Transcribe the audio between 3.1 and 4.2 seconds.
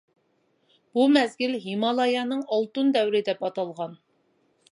دەپ ئاتالغان.